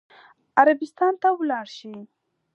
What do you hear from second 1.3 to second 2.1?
ولاړ شي.